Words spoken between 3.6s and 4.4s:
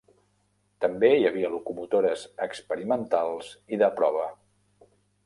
i de prova.